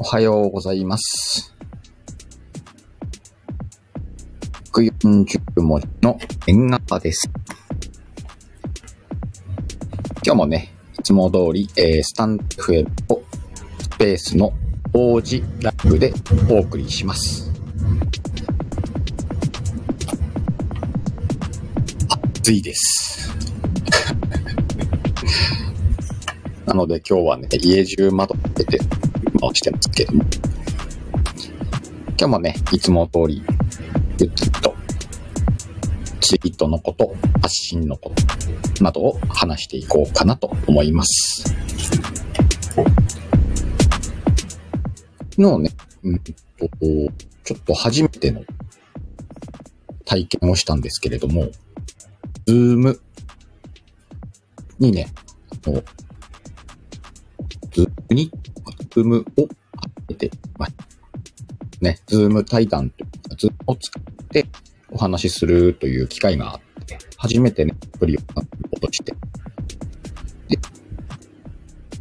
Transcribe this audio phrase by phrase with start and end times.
[0.00, 1.52] おはようございます。
[4.72, 7.28] 140文字の縁側です。
[10.24, 13.24] 今日もね、いつも通り、えー、スタンド FM と
[13.80, 14.52] スペースの
[14.92, 16.14] 王子ライブで
[16.48, 17.50] お送りします。
[22.36, 23.32] 暑いです。
[26.66, 28.78] なので今日はね、家中窓開けて
[29.38, 30.24] 回してますけども。
[32.20, 33.42] 今日もね、いつも通り、
[34.18, 34.74] ゆっくりと、
[36.20, 38.12] ツイートのこと、発信のこ
[38.76, 41.44] と、などを話していこうかなと思います。
[45.30, 45.70] 昨日ね、
[46.02, 46.34] うんと、
[47.44, 48.42] ちょっと初めての
[50.04, 51.48] 体験をしたんですけれども、
[52.46, 53.00] ズーム
[54.80, 55.08] にね、
[57.72, 58.30] Zoom に、
[58.98, 59.48] Zoom を始
[60.08, 60.84] めてました。
[61.80, 64.48] ね、 Zoom 対談という、 Zoom を使って
[64.90, 68.20] お話しするという機会があって、初めてね、アプリを
[68.72, 69.14] 落として、
[70.48, 70.58] で、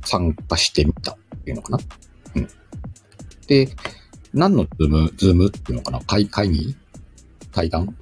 [0.06, 1.80] 参加してみたっていうのかな。
[2.36, 2.48] うん。
[3.46, 3.70] で、
[4.34, 6.00] 何の Zoom、Zoom っていうのかな？
[6.00, 6.76] 会、会議
[7.52, 7.96] 対談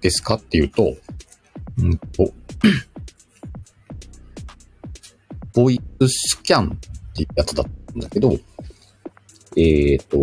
[0.00, 0.94] ですかっていうと、
[1.78, 2.32] うんと、
[5.52, 6.06] ボイス
[6.36, 6.76] スキャンっ
[7.12, 8.32] ていうやつだっただけど、
[9.56, 10.18] えっ、と、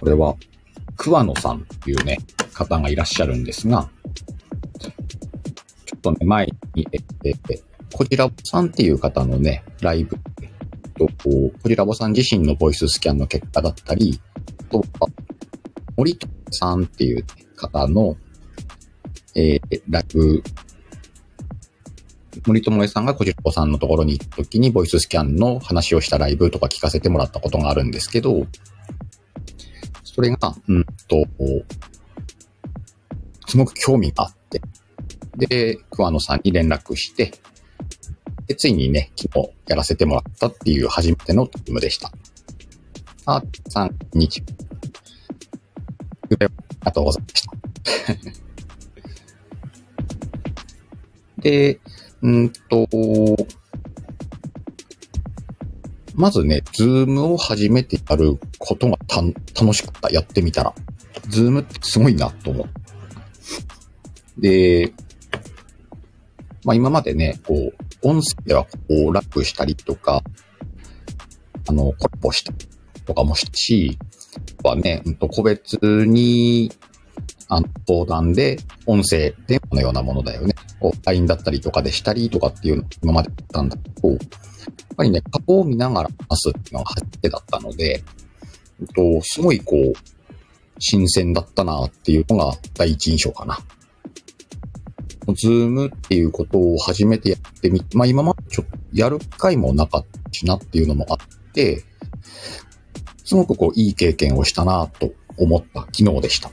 [0.00, 0.34] これは、
[0.96, 2.18] 桑野さんっていうね、
[2.52, 3.88] 方がいらっしゃるんですが、
[4.78, 4.90] ちょ
[5.96, 7.62] っとね、前に、え、え、え、
[7.92, 10.16] こじらさんっていう方のね、ライブ
[10.96, 14.20] と、こじらぼさん自身のボイススキャンの結果だったり、
[14.60, 15.08] あとは、
[15.96, 18.16] 森戸さんっていう方の、
[19.34, 20.42] えー、ライブ、
[22.44, 28.46] 森友さんがこじらぼさんのところに行った時にボイススキャンの話をしたライブとか聞かせてもらったことがあるんですけど、
[30.04, 31.24] それが、うんと、
[33.46, 34.60] すごく興味があって、
[35.36, 37.32] で、桑野さんに連絡して、
[38.46, 42.12] で、ついにね、昨日やらせてもらったっていう初めてのトームでした。
[43.26, 44.42] あ、3日。
[44.42, 46.36] あり
[46.80, 47.52] がとうございました。
[51.42, 51.80] で、
[52.22, 52.88] うんと、
[56.14, 60.10] まずね、 Zoom を初めてやることがた楽しかった。
[60.10, 60.74] やってみたら。
[61.28, 64.40] Zoom ってすごいなと思う。
[64.40, 64.92] で、
[66.64, 70.22] まあ今までね、こう、音声ではこう、ラップしたりとか、
[71.68, 72.58] あの、コラボしたり
[73.04, 73.98] とかもしたし、
[74.62, 76.72] はね、うんと個別に、
[77.48, 80.54] あの、相談で、音声電話のようなものだよね。
[80.80, 84.18] こう LINE だったりとかでしたりとかっていうのを今までやったんだけど、やっ
[84.96, 88.02] ぱりね、顔を見ながら話すっていうのが初めてだったので、
[88.80, 89.92] えっと、すごいこう、
[90.78, 93.58] 新鮮だったなっていうのが第一印象かな。
[95.34, 101.18] ズームっていうことを初めてやってみ、まあ今までちょっとやる機会もなかったしなっていうのもあっ
[101.52, 101.82] て、
[103.24, 106.50] すごくこういい経験をしたなと思った昨日でした。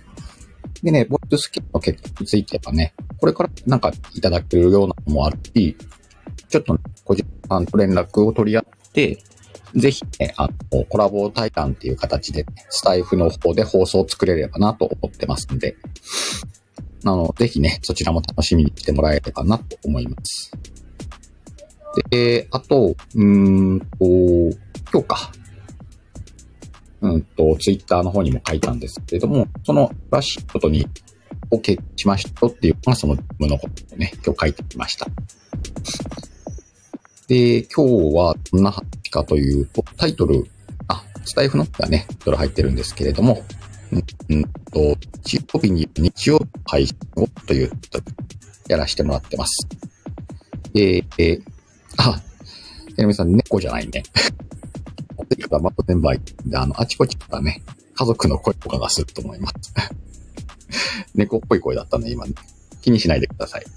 [0.84, 5.78] でね、ボイススキルの結果についてはね、これからなんかいただけるようなのもあるし、
[6.50, 9.18] ちょっとね、個人さんと連絡を取り合って、
[9.76, 15.78] ぜひね、あの、コラボ対談っていう形で、ねスタイフの方で放送を作れればなと思ってますんで、
[17.06, 20.52] あの、ぜひね、そちらも楽しみにしてもらえればなと思います。
[22.10, 23.86] で、あと、うーんと、
[24.92, 25.32] 今日か。
[27.04, 30.88] うんと、ツイッターの方にも書いたんですけれども、その、らしいことに、
[31.52, 35.06] OK しましたっていうのが、その、のことをね、今日書いてきました。
[37.28, 40.46] で、今日はどんな話かというと、タイトル、
[40.88, 43.44] あ、スタイフの方がね、タイトル入ってるんですけれども、
[44.30, 48.00] うん、と、日曜日に日曜日配信をというと、
[48.70, 49.68] やらせてもらってます。
[50.74, 51.44] で、えー、
[51.98, 52.22] あ、
[52.96, 54.04] てなみさん、猫じゃないね。
[55.36, 56.10] てか、また全部
[56.46, 57.62] で、あの、あちこちからね、
[57.96, 59.56] 家族の声とかがすると思います。
[61.16, 62.34] 猫っぽい声だったね、今ね。
[62.82, 63.66] 気にしないでください。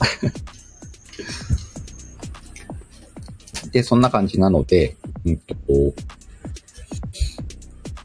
[3.70, 5.54] で、そんな感じなので、うんと、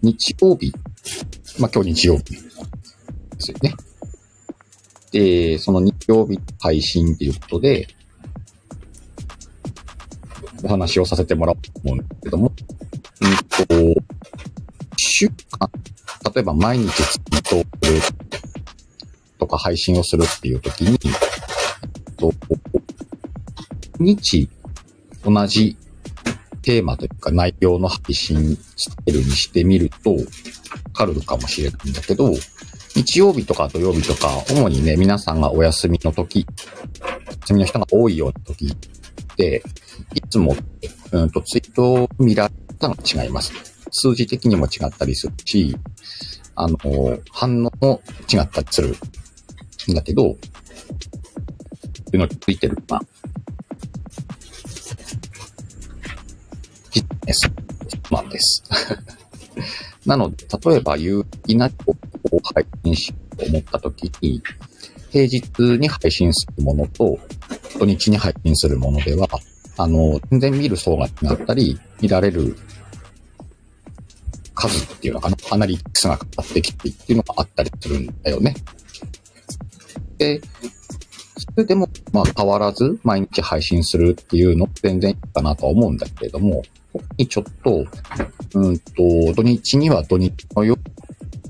[0.02, 0.74] 日曜日、
[1.60, 2.40] まあ、今日日曜日で
[3.40, 3.76] すよね。
[5.12, 7.88] で、その日曜日配信ということで、
[10.64, 12.52] お話をさせてもらおうと思うんですけども、
[13.64, 13.96] う、
[14.98, 15.70] 週間、
[16.34, 18.02] 例えば毎日ツイートをする
[19.40, 20.98] とか配信をするっていう時に、
[22.18, 22.32] と
[24.00, 24.50] 日
[25.24, 25.78] 同じ
[26.62, 30.18] テーマというか内容の配信スタイルにしてみると、わ
[30.94, 32.32] かるかもしれないんだけど、
[32.96, 36.46] 日曜日とか土曜日とか、主にね、皆さんがお休みの時、
[37.42, 39.64] 休みの人が多いような時って、
[40.14, 40.56] いつも、
[41.12, 42.54] うんと、ツイートを見られ
[42.88, 43.54] 方が違います。
[43.92, 45.76] 数字的にも違ったりするし、
[46.56, 46.78] あの、
[47.32, 48.02] 反応も
[48.32, 48.90] 違ったりする
[49.92, 50.38] んだけど、
[52.14, 53.02] いうのについてる、まあ、
[56.94, 57.52] ビジネス
[58.10, 58.64] マンです。
[60.06, 64.42] なので、例えば有意な情報を配信しようと思ったときに、
[65.10, 67.20] 平日に配信するものと、
[67.78, 69.28] 土日に配信するものでは、
[69.78, 72.58] あの、全然見る層が違ったり、見られる
[74.54, 78.56] 数っていうのかな、アナリティクスが変わってきてっていうのがあったりするんだよね。
[80.18, 80.42] で、
[81.38, 86.62] それでも、まあ変わらず毎日配信するっていうの全然いいかなとは思うんだけれども、
[86.94, 87.86] ここにちょっと、
[88.54, 88.94] うんと、
[89.36, 90.78] 土日には土日のよ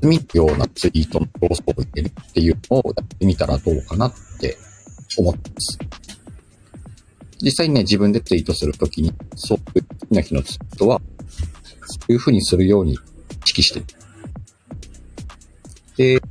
[0.01, 4.57] うにようなツイートの要素を入れるっていうのをやってみたらどうかなって
[5.17, 5.77] 思ってます。
[7.41, 11.01] 実際にね、自分でツイートするときに、そういう次の日のツイートは、
[11.85, 12.97] そういうふうにするように意
[13.45, 13.85] 識してる。
[15.97, 16.23] で、ち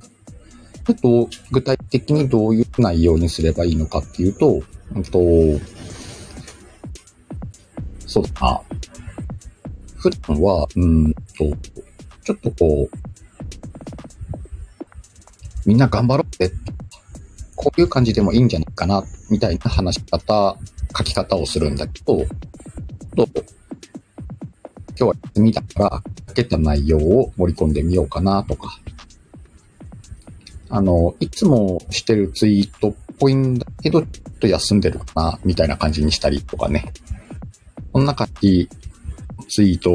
[0.89, 4.63] ょっと具体的にどういう内容にすればいいのかっていうと、
[4.95, 5.19] うんと、
[8.07, 8.61] そうだな。
[9.97, 11.21] 普段は、うんと、
[12.25, 12.97] ちょっとこう、
[15.67, 16.53] みんな頑張ろうって、
[17.63, 20.57] こういう感じでもいいんじゃないかな、みたいな話し方、
[20.97, 22.25] 書き方をするんだけど、
[23.15, 23.29] と、
[24.97, 28.81] 今日は休みだから、書けた内容を盛り込んでみようかなとか、
[30.71, 36.91] あの、いつもしてるツイートっぽいんだけど、ちょっと休んでるかな、みたいな感じにしたりとかね。
[37.93, 38.71] こんな感じ、
[39.51, 39.91] ツイート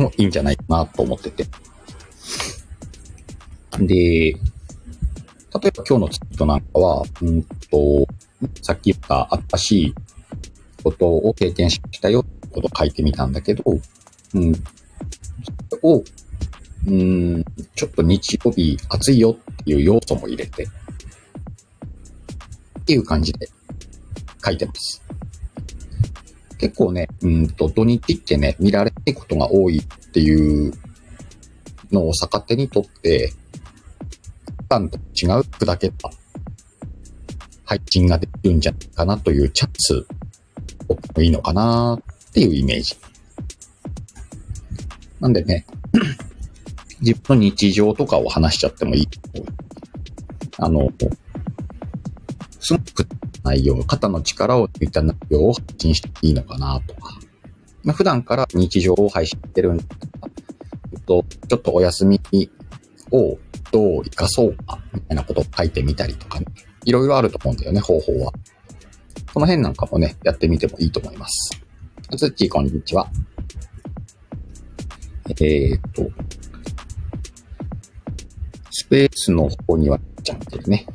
[0.00, 1.46] もいいんじゃないかなと思ってて。
[3.80, 4.36] で、
[5.54, 8.06] 例えば今日のツイートなんかは、うんと、
[8.62, 9.94] さっき言った新しい
[10.82, 13.62] ことを経験したよってことを書いてみたんだけど、
[14.34, 14.60] うん、そ
[15.72, 16.02] れを、
[16.86, 17.44] うん、
[17.74, 20.64] ちょっと日曜日暑いよっていう要素も入れて、
[22.80, 23.48] っていう感じで
[24.44, 25.02] 書いてます。
[26.58, 30.72] 結構ね、うんと、土日ってね、見られないことが多いっていう
[31.90, 33.32] のを逆手にとって、
[34.72, 36.10] 普段と違う砕けた
[37.66, 40.06] 配信ができるんじゃないかなというチャンス
[40.88, 42.96] もいいのかなっていうイメージ。
[45.20, 45.66] なんでね、
[47.02, 49.46] 自分の日常とかを話しちゃってもいいと思う。
[50.56, 50.88] あの、
[52.58, 53.06] すごく
[53.44, 57.18] 内容、肩の力を抜いた内容を発信していいのかなとか。
[57.84, 59.84] まあ、普段から日常を配信してるんだ
[61.04, 62.18] と、ちょっとお休み
[63.12, 63.38] を
[63.70, 66.46] どう活かそうか、みたいなことを書いてみたりとかね。
[66.84, 68.32] いろいろあると思うんだよね、方法は。
[69.32, 71.62] この辺なんかもね、やってみてもいいと思います。
[72.16, 73.08] つっちー、こんにちは。
[75.28, 76.10] えー、っと、
[78.70, 80.86] スペースの方にはちゃんとね、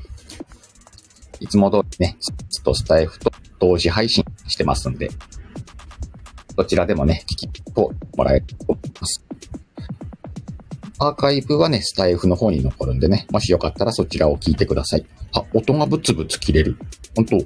[1.39, 2.17] いつも通りね、
[2.49, 5.09] スとスタイフと同時配信してますんで、
[6.55, 9.26] どちらでもね、聞きともらえると思います。
[10.99, 15.05] アーカイブはね、スタイフの方に残るんでね、もしよかったらそちらを聞いてください。
[15.33, 16.75] あ、音がブツブツ切れる。
[17.15, 17.37] 本当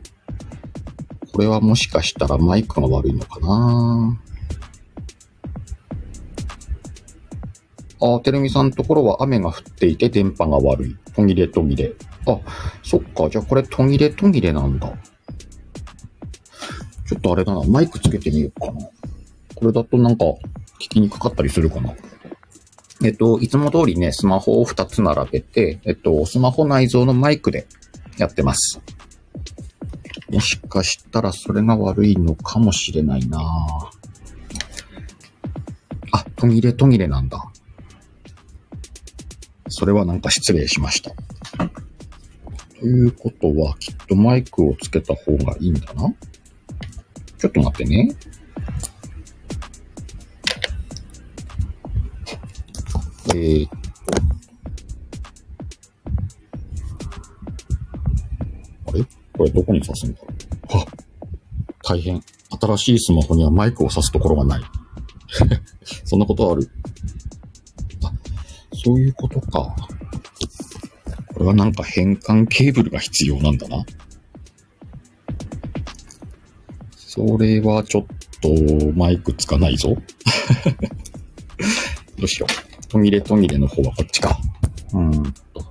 [1.34, 4.18] これはもしかしたらマイクが悪いのかな
[8.02, 10.98] あ、てるみさんのところは雨が降っていて電波が悪い。
[11.14, 11.94] 途切れ途切れ。
[12.28, 12.40] あ、
[12.84, 13.30] そっか。
[13.30, 14.94] じゃあこれ途切れ途切れなんだ。
[17.06, 17.62] ちょっとあれだな。
[17.64, 18.88] マイクつけてみようかな。
[19.56, 20.24] これだとなんか
[20.80, 21.94] 聞きにくかったりするかな。
[23.04, 27.68] えっと、いつも通りね、スマホを2つ並べて、えっと、スマホ内蔵のマイクで
[28.18, 28.80] やってます。
[30.30, 33.40] もしかしたらそれが悪いのかもしれないな
[36.12, 37.44] あ、途切れ途切れなんだ。
[39.68, 41.12] それはなんか失礼しました。
[42.80, 46.14] ということは、きっとマイクをつけた方がいいんだな。
[47.38, 48.16] ちょっと待ってね。
[53.34, 53.68] えー、
[58.88, 59.04] あれ？
[59.38, 60.28] これどこに挿すんだろ
[60.74, 60.78] う。
[60.78, 60.86] は
[61.84, 62.22] 大変。
[62.60, 64.62] 新しいスマホにはマイクを挿すところがない。
[66.06, 66.70] そんなことある？
[68.04, 68.12] あ、
[68.84, 69.76] そういうことか。
[71.34, 73.84] これはなんか変換ケーブルが必要なんだな。
[76.96, 78.06] それはちょっ
[78.42, 78.50] と
[78.96, 79.96] マイクつかないぞ。
[82.18, 82.50] どうしよう。
[82.92, 84.38] 途切れ途切れの方はこっちか。
[84.94, 85.64] うんと。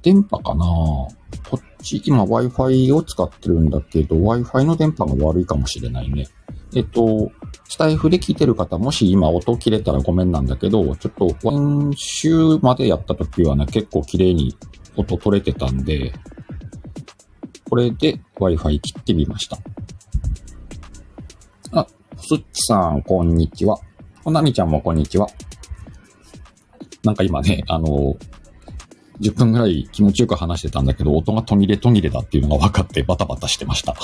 [0.00, 1.18] 電波かなこ
[1.56, 6.26] っち、今 Wi-Fi を使ってるんだけど、Wi-Fi の電波が悪いかもしれないね。
[6.74, 7.30] えっと、
[7.68, 14.56] スタイフで聞いてる方、もし今音切れたらごめんなんだけど、ちょっと今週までやった時はね、結構綺麗に
[14.96, 16.14] 音取れてたんで、
[17.68, 19.58] これで Wi-Fi 切ってみました。
[21.72, 23.78] あ、すっちさん、こんにちは。
[24.26, 25.28] おなみちゃんもこんにちは。
[27.04, 28.16] なんか今ね、あの、
[29.20, 33.94] 10分ぐらい気持ちよく話してたんだけど、音が途切れ途切れだっていうのが分かってバタバタしてました。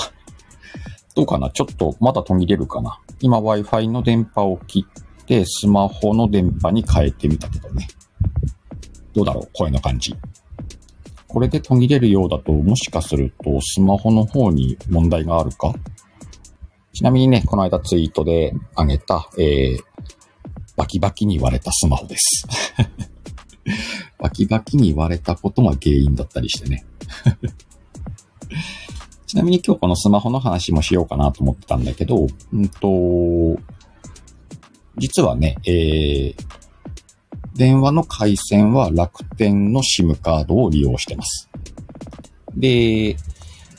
[1.13, 1.49] どうかな？
[1.49, 3.01] ちょっとまだ途切れるかな？
[3.19, 7.89] 今 Wi-Fi の電波を切って、スマホの電波に変えてみたけどね。
[9.11, 9.49] どうだろう？
[9.51, 10.15] 声の感じ。
[11.27, 15.73] これで途切れるようだと、もしかするとスマホの方に問題があるか？
[16.93, 19.83] ちなみにね、この間ツイートであげた、えー、
[20.75, 22.47] バキバキに割れたスマホです
[24.19, 26.85] バキバキに割れたことが原因だったりしてね
[29.33, 33.59] ちなみに今日このスマホの話もしようかなと思ってたんだけど、うんと、
[34.95, 36.35] 実はね、えー、
[37.55, 41.49] 電話の回線は楽天の SIM カードを利用してます。
[42.55, 43.17] で、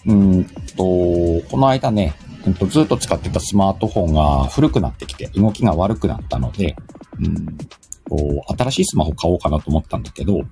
[0.06, 0.44] うん
[0.76, 2.14] と、この間ね、
[2.46, 6.76] うんと、ずっと使ってたスマートフォンが古くなってきて、動きが悪くなったので、
[7.18, 7.58] うん
[8.08, 10.42] こう、新しいスマホ買おうかなと思ったんだけど、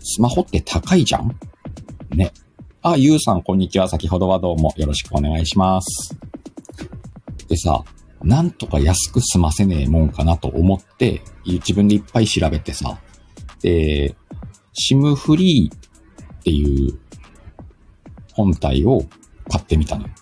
[0.00, 1.36] スマホって高いじゃん？
[2.14, 2.32] ね。
[2.82, 3.88] あ、ゆうさん、こんにちは。
[3.88, 6.16] 先ほどはどうもよろしくお願いします。
[7.48, 7.82] でさ、
[8.22, 12.98] なんとか安く済ませねえもんかなと思って、自分でいっぱい調べてさ、
[13.60, 14.14] で、
[14.72, 16.98] シムフリーっていう
[18.34, 19.02] 本体を
[19.50, 20.14] 買ってみたのよ。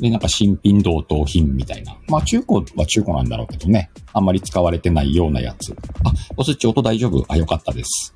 [0.00, 1.96] で、なんか新品同等品みたいな。
[2.08, 3.90] まあ中古は中古なんだろうけどね。
[4.12, 5.72] あんまり使われてないようなやつ。
[6.04, 7.24] あ、おすち音大丈夫？
[7.28, 8.14] あ、よかったです。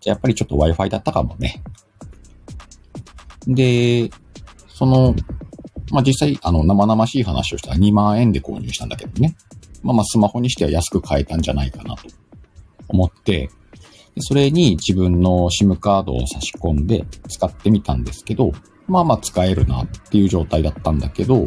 [0.00, 1.62] じゃやっぱりちょっと Wi-Fi だったかもね。
[3.46, 4.10] で、
[4.68, 5.14] その、
[5.90, 9.36] まあ、実際、あの、生々しい話をしたら2万円で購入したんだけどね。
[9.82, 12.02] まあまあ、スマホにしては安く買えたんじゃないかなと
[12.88, 13.50] 思って、
[14.18, 18.52] それに自分の SIM カードを差し込んで使ってみたんですけど、
[18.90, 21.46] まあまあ使えるなっていう状態だったんだけど、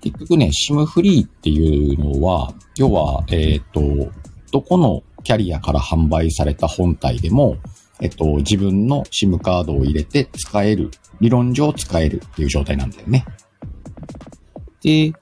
[0.00, 4.12] 結局ね、SIM フリーっていうのは、要は、えっ、ー、と、
[4.52, 7.56] どこのキャリアから販売された本体でも、
[8.00, 10.90] えっと、自分の SIM カードを入れて使える、
[11.20, 13.24] 理論上使えるっていう状態なんだよね。
[14.82, 15.12] で、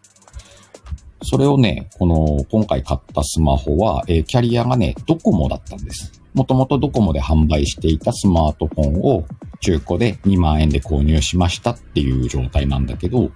[1.23, 6.24] それをね、この、今回買ったスマホは、えー、キャリアがね、ドコモだったんです。
[6.35, 9.25] もともとドコモで販売していたスマートフォンを
[9.61, 13.31] 中古で2万円で購入しましたっていう状態なんだけど、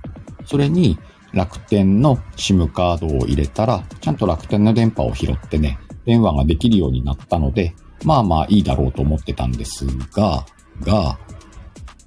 [0.45, 0.99] それに
[1.33, 7.75] 楽天の SIM カードを入れたら、ちゃんと楽天の電波を拾ってね、電話ができるようになったので、
[8.05, 10.45] まあまあいいだろうと思ってたんですが、
[10.81, 11.19] が、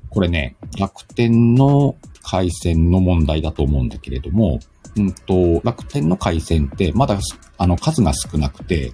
[0.10, 4.60] これね、楽天の回線の問題だと思うんだけれども、
[4.98, 7.18] うんと、楽天の回線ってまだ
[7.58, 8.92] あの数が少なくて、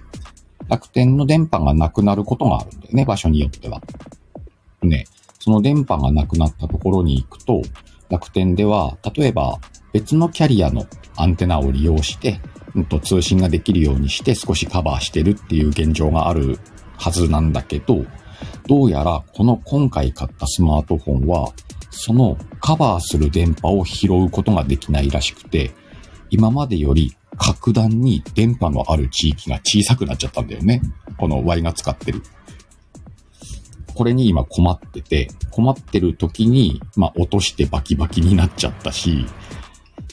[0.68, 3.80] 楽天の電波がなくなることがあるんだよね、場所によっては。
[4.82, 5.06] ね、
[5.38, 7.62] その電波がなくなったところに行くと、
[8.10, 9.58] 楽天では、例えば
[9.92, 12.40] 別のキャリアのアンテナを利用して、
[12.74, 16.58] うんと、通信ができるようにして少しカバーしてるっていう現状がある
[16.96, 18.04] はずなんだけど、
[18.66, 21.52] どうやらこの今回買ったスマートフォンは、
[21.90, 25.72] そのカバーする電波を拾うことができないらしくて、
[26.30, 30.82] 今までより格段に電波のある地域が小さくなっちゃったんだよね。
[31.16, 32.22] この Y が使ってる。
[33.94, 39.26] これに今困ってて、困ってる時に、まあ落としてバキバキになっちゃったし、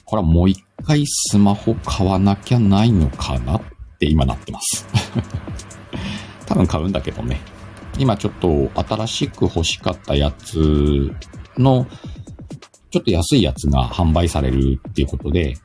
[0.06, 3.62] これはもう一回スマホ買わなきゃないのかなっ
[4.00, 4.88] て今なってます。
[6.46, 7.42] 多分買うんだけどね。
[7.98, 11.12] 今ちょっと新しく欲しかったやつ
[11.58, 11.88] の、
[12.92, 15.56] ちょっと安いやつが販売されるっていうことで、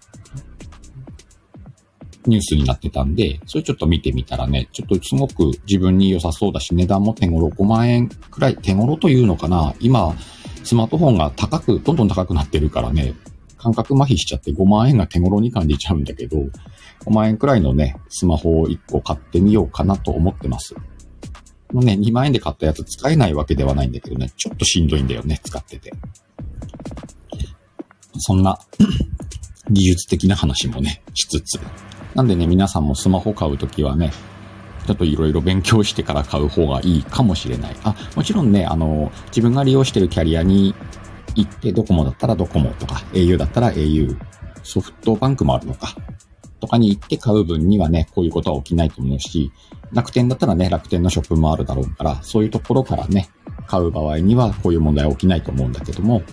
[2.27, 10.15] ニュースになってたんで、それちょっと見てみたらね、ちょっとすごく自分に良さそうだし、値段も手頃5万円くらい、手頃というのかな今、
[10.63, 13.15] スマートフォンが高く、どんどん高くなってるからね、
[13.57, 16.39] 感覚麻痺しちゃって5万円が手頃に感じちゃうんだけど、
[17.05, 20.75] 5万円くらいのね、スマホを1個買ってみようかなと思ってます。
[21.73, 25.93] もうね、2万円で買ったやつ使えないわけではないんだけどね、ちょっとしんどいんだよね、使ってて。
[28.19, 28.59] そんな
[29.71, 31.61] 技術的な話もね、しつつ。
[32.15, 34.13] なんでね、皆さんもスマホ買うときはね、
[34.87, 37.77] ちょっといろいろ勉強してから買う方がいいかもしれない。
[37.85, 40.75] あ、もちろんね、あの、自分が利用してるキャリアに
[41.35, 44.17] 行って、ドコモだったらドコモとか、au だったら au、
[44.63, 45.95] ソフトバンクもあるのか。
[46.61, 49.53] とかに行って買う分にはね、こういうことは起きないと思うし、
[49.93, 53.29] 楽天だったらね、楽天のショップもあるだろうから、そういうところからね、
[53.67, 56.27] 買う場合にはこういう問題は起きないと思うんだけども、こ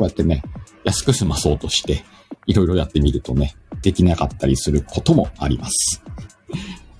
[0.00, 0.42] うやってね、
[0.84, 2.04] 安く済まそうとして、
[2.46, 6.02] いろいろやってみるとね、できなかったりすることもあります。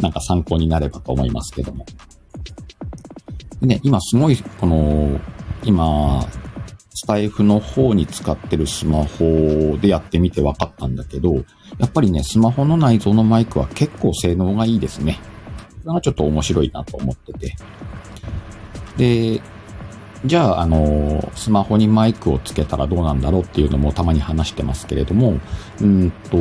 [0.01, 1.87] なんか参考になればと思いますけども。
[3.61, 5.21] でね、今すごい、この、
[5.65, 6.27] 今、
[6.95, 11.35] スタイフの方に使ってるスマホでやってみて分かったんだけど、
[11.79, 15.19] やっぱりね、スマホの内蔵のマイクは結構性能がいいですね。
[15.83, 17.57] それがちょっと面白いなと思ってて。
[18.97, 19.43] で、
[20.25, 25.41] じゃあ、あの、スマホにマイクをつけたらどうなんだろうっていうのもたまに話してますけれども、
[25.81, 26.39] うんと、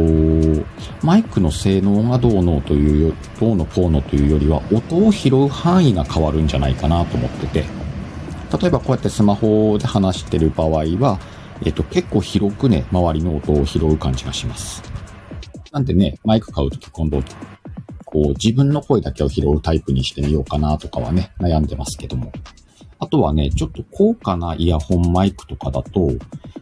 [1.01, 7.65] マイクの性能がどうのというよ、どうのこうのというよりは、音を拾う範囲が変わるんじゃないかなと思ってて、
[8.61, 10.69] 例えばこうやってスマホで話してる場合
[10.99, 11.19] は、
[11.63, 14.83] えっと、結構広くね、周りの音を拾う感じがします。
[15.71, 17.23] なんでね、マイク買うとき今度、
[18.05, 22.31] こう自分の声だけを拾うタイプにしてみようかなとかはね、悩んでますけども。
[23.01, 26.11] あとはね、ちょっと高価なイヤホンマイクとかだと、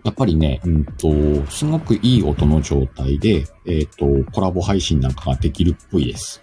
[0.05, 1.12] やっぱりね、うんと、
[1.51, 6.41] すごくいい音の状態で、えっ、と、コラボ配信なんかができるっぽいです。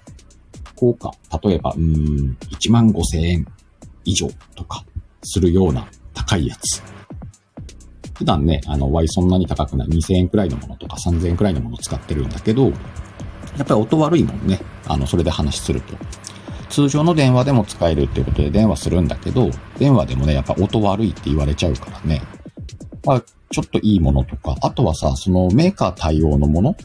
[0.74, 1.12] 高価、
[1.42, 3.46] 例えば、うん、1万5千円
[4.04, 4.84] 以上とか
[5.22, 6.82] するような高いやつ。
[8.18, 12.70] 普段ね、あの、Y そんなに高くない2000円くらいのものとか3000円くらいのものを使ってるんだけど、や
[13.62, 14.60] っぱり音悪いもんね。
[14.86, 15.94] あの、それで話すると。
[16.68, 22.23] 通常の電話でも使えるっていうことで電話するんだけど、電話でもね、やっぱ音悪いって言われちゃうからね。
[23.04, 26.76] まあ、ちょっといいものとか、あとはさ、そのメーカー対応のもの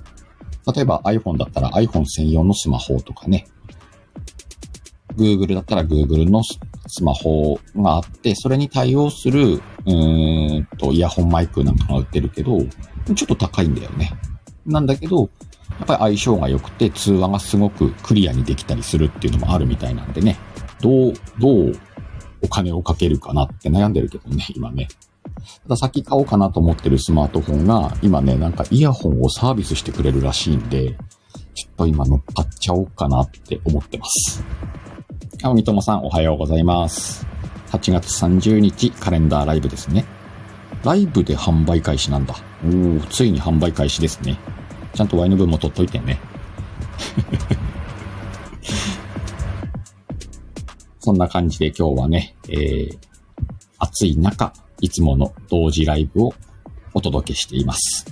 [0.74, 3.48] 例えば iPhone だったら iPhone 専用のスマホとかね。
[5.16, 6.42] Google だったら Google の
[6.88, 12.60] スマホがあって、それに対応する、うーんと、イヤホンマイクなんかが売ってるけど、
[13.16, 14.14] ちょっと高いんだよね。
[14.66, 15.30] なんだけど、
[15.80, 20.38] やっぱり相性が良くて通話がすごくクリアにできたりするっていうのもあるみたいなんでね。
[20.82, 21.80] どう、どう
[22.44, 24.88] お金をかけるかなって悩んでるけどね、今ね。
[25.64, 30.98] ただ先買おうかなと思ってるスマートフォンが、今ね、なんかイヤホンをサービスしてくれるらしいんで、
[31.54, 34.44] ちょっと今乗っかっちゃおうかなって思ってます。
[35.44, 37.26] あ、おみともさんおはようございます。
[37.72, 40.06] 8月30日カレンダーライブですね。
[40.84, 42.36] ライブで販売開始なんだ。
[42.64, 44.38] おー、ついに販売開始ですね。
[44.94, 46.20] ちゃんと Y の分も取っといてね。
[51.00, 52.98] そんな感じで今日はね、えー、
[53.80, 56.34] 暑い中、いつもの同時ライブを
[56.94, 58.06] お届けしています。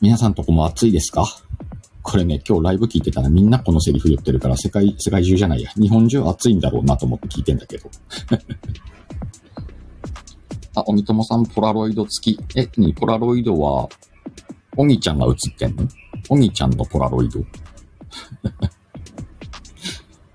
[0.00, 1.26] 皆さんとこも暑いですか？
[2.02, 5.70] これね、今日ライブ聞いてたらみんなこのセリフ言ってるから世界、世界中じゃないや。
[5.76, 7.90] 日本中暑いんだろうなと思って聞いてんだけど。
[10.76, 12.40] あ、おみともさん、ポラロイド付き。
[12.54, 13.88] え、に、ポラロイドは、
[14.76, 15.88] おぎちゃんが映ってんの？
[16.28, 17.40] おぎちゃんのポラロイド。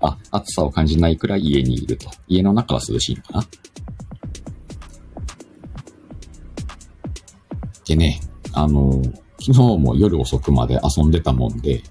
[0.00, 2.10] あ、暑さを感じないくらい家にいると。
[2.26, 3.44] 家の中は涼しいのかな？
[7.86, 8.20] でね、
[8.52, 9.00] あの、
[9.38, 11.84] 昨日も夜遅くまで遊んでたもんで、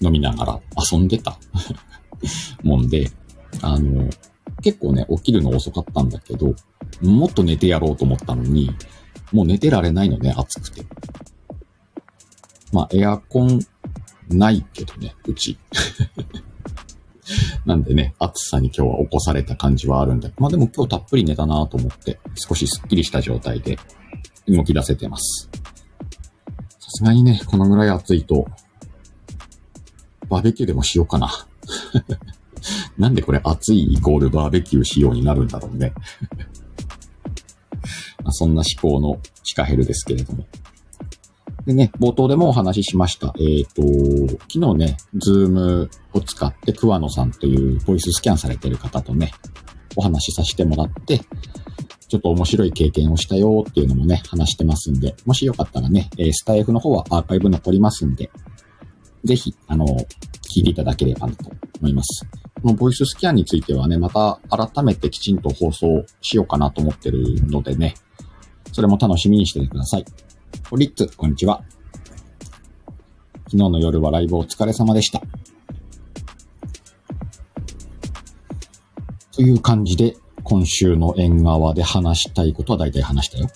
[0.00, 0.58] 飲みながら
[0.90, 1.38] 遊んでた。
[2.64, 3.10] もんで、
[3.60, 4.08] あの、
[4.62, 6.54] 結構ね、起きるの遅かったんだけど、
[7.00, 8.70] もっと寝てやろうと思ったのに、
[9.32, 10.84] もう寝てられないのね、暑くて。
[12.72, 13.60] まあ、エアコン
[14.28, 15.58] ないけどね、うち。
[17.64, 20.32] なんでね、暑さに今日は起こされた感じはあるんで。
[20.38, 23.78] まあでも今日たっぷり寝たなと思って、少しスッキリした状態で
[24.48, 25.48] 動き出せてます。
[26.78, 28.46] さすがにね、このぐらい暑いと、
[30.28, 31.30] バーベキューでもしようかな。
[33.00, 35.94] なんでこれ暑いイコールバーベキューしようになるんだろうね。
[38.22, 40.46] まそんな思考のシカヘルですけれども。
[41.64, 43.34] でね、冒頭でもお話ししました。
[43.38, 43.82] えっ、と、
[44.52, 49.32] 昨日ね、 Zoom を使って桑野さんというボイススキャンされてる方とね、
[49.96, 51.20] お話しさせてもらって、
[52.08, 58.30] ちょっと面白い経験をしたよっていうのもね、話してますんで、もしよかったらね、えスタイフの方はアーカイブ残りますんで、
[59.24, 62.26] ぜひ、あの、聞いていただければなと思います。
[62.62, 67.94] このボイススキャンについてはね、また改めてきちんと放送しようかなと思ってるのでね、
[68.72, 70.04] それも楽しみにしててください。
[70.70, 71.64] オリッツ、こんにちは。
[73.44, 75.22] 昨日の夜はライブお疲れ様でした。
[79.32, 83.48] という感じで、今週の縁側で話したいことは大体話したよ。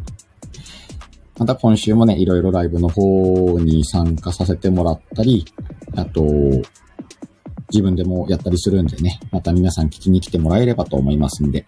[1.38, 5.46] また今週もね、いろいろライブの方に参加させてもらったり、
[5.96, 6.22] あと、
[7.70, 11.64] 自分でもやったりするんでね、また皆さん聞きに来てもらえればと思いますんで、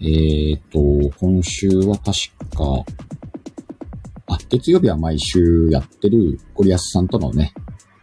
[0.00, 2.12] えーと、今週は確
[2.56, 2.84] か、
[4.26, 7.52] あ、月曜日は毎週やってるゴリアスさんとのね、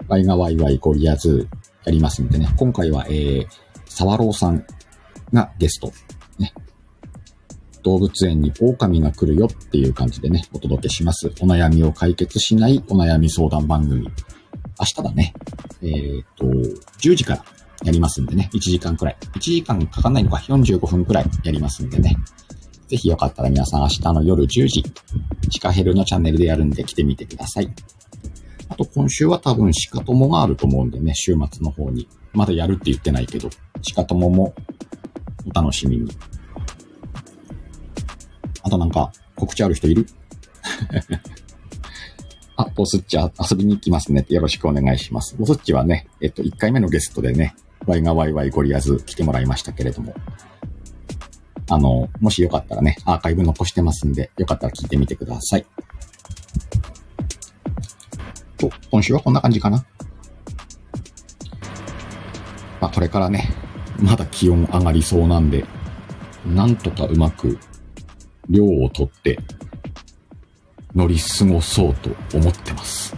[0.08, 1.48] ワイがワイワイゴリアズ
[1.86, 3.48] やりますんでね、今回は、えー、
[3.86, 4.66] サワローさん
[5.34, 5.92] がゲスト、
[6.38, 6.54] ね。
[7.84, 11.28] 動物園に狼が来るよっていう感じでね、お届けします。
[11.42, 14.08] お悩みを解決しないお悩み相談番組。
[14.80, 15.34] 明日だね、
[15.84, 17.46] えーと、10時から
[17.84, 19.18] やりますんでね、1時間くらい。
[19.34, 22.16] 1時間かかんないのか、45分くらいやりますんでね。
[22.88, 24.84] ぜひよかったら皆さん明日の夜10時、
[25.50, 27.74] シカヘルのチャンネルでやるんで来てみてください。
[28.70, 32.08] あと今週は多分シカ友があると思うんでね、週末の方に。
[32.34, 33.50] まだやるって言ってないけど、
[33.82, 34.54] シカ友も
[35.46, 36.12] お楽しみに。
[38.64, 40.06] あとなんか告知ある人いる？
[42.62, 45.36] あ、ボスッチ遊びに行きますねよろしくお願いします。
[45.38, 50.14] ボスッチはね、えっと、1回目のゲストでね、ワイがワイワイゴリアズ来てもらいましたけれども、
[51.70, 55.66] あの、もしよかったらね、アーカイブ残してますんで、よかったら聞いてみてください。
[58.58, 59.86] と、今週はこんな感じかな。
[62.80, 63.50] まあ、これからね、
[64.00, 65.66] まだ気温上がりそうなんで、
[66.46, 67.58] なんとかうまく
[68.50, 69.40] 量をとって
[70.96, 73.16] 乗り過ごそうと思ってます。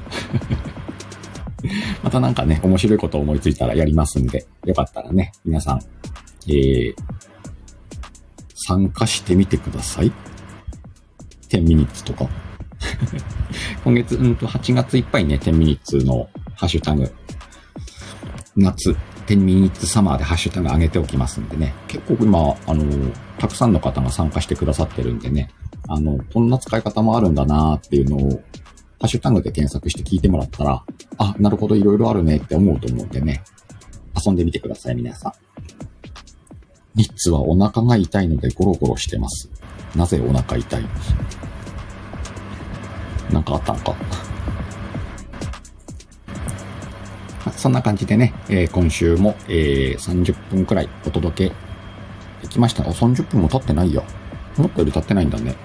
[2.03, 5.81] またなんかね、面白いことを思いついたらやりますんで、よかったらね、皆さん、
[6.47, 6.95] えー、
[8.55, 10.11] 参加してみてください。
[11.49, 12.27] 10ミニッツとか。
[13.83, 17.11] 今月、うんと、8月いっぱいね、10ミニッツのハッシュタグ、
[18.55, 18.95] 夏、
[19.27, 21.73] 10ミニッツサマーでハッシュタグ上げておきますんでね。
[21.87, 25.49] 結構今、あの、たくさんの方が参加してくださってるんでね、
[25.87, 28.43] あの、こんな使い方もあるんだなーっていうのを、
[28.99, 30.83] ハッシュタグで検索して聞いてもらったら、
[31.17, 33.43] あ、なるほど、いろいろあるねって思うと思うんでね、
[34.25, 35.33] 遊んでみてください、皆さん。
[36.95, 39.49] ニッツはお腹が痛いのでゴロゴロしてます。
[39.95, 40.85] なぜお腹痛い
[43.31, 43.95] なんかあったんか？
[47.63, 51.55] そんな感じでね、えー、今週も、えー、30分くらいお届け
[52.41, 52.83] できました。
[52.85, 54.03] お、30分も経ってないよ。
[54.57, 55.55] 思ったより経ってないんだね。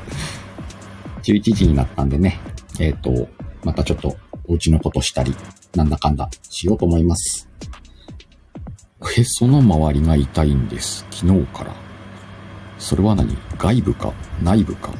[1.24, 2.38] 11時になったんでね、
[2.78, 3.26] えっ、ー、と、
[3.64, 5.34] またちょっとお家のことしたり、
[5.74, 7.48] なんだかんだしようと思います。
[9.16, 11.06] へその周りが痛いんです。
[11.10, 11.72] 昨日から。
[12.78, 13.34] それは何？
[13.56, 14.12] 外部か？
[14.42, 14.92] 内部か？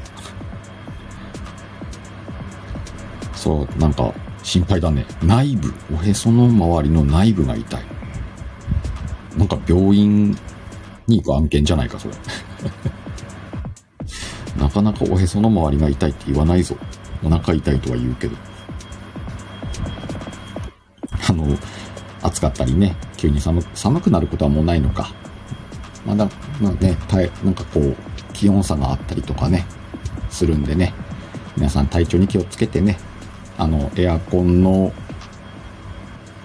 [3.34, 4.14] そう、なんか
[4.48, 5.04] 心配だね。
[5.22, 5.74] 内部。
[5.94, 7.82] おへその周りの内部が痛い。
[9.36, 10.30] なんか病院
[11.06, 12.14] に行く案件じゃないか、それ。
[14.58, 16.78] なかなかおへその周りが痛いって言わないぞ。
[17.22, 18.36] お腹痛いとは言うけど。
[21.28, 21.54] あの、
[22.22, 25.12] 暑かったりね、急に寒寒くなることはもうないのか。
[26.06, 26.26] まだ、
[26.58, 26.96] まあね、
[27.44, 27.94] なんかこう、
[28.32, 29.66] 気温差があったりとかね、
[30.30, 30.94] するんでね、
[31.54, 32.98] 皆さん体調に気をつけてね、
[33.58, 34.92] あの、エアコンの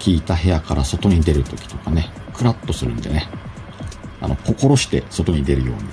[0.03, 3.29] 効いた部屋から外に出るときとかね、クラッとするんでね、
[4.19, 5.83] あの、心して外に出るように。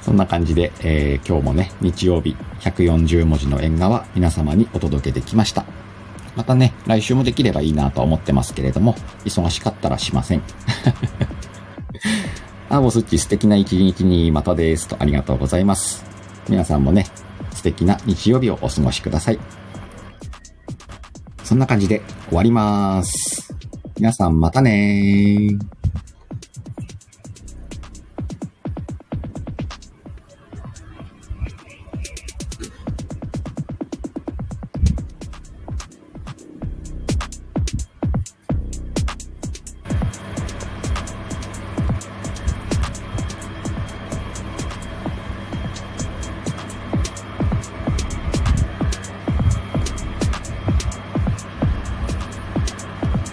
[0.00, 5.64] そんな感じで、えー、今日もね、日曜日140文字の縁側皆様にお届けできました。
[6.36, 10.42] またね、来週もできればいいなと思ってますけれども、忙しかったらしません。
[12.70, 16.04] あ、ボスッチ素敵な一日にまたですとありがとうございます。
[16.48, 17.06] 皆さんもね、
[17.60, 19.38] 素敵な日曜日をお過ごしください。
[21.44, 23.54] そんな感じで終わります。
[23.98, 25.79] 皆さんまたねー。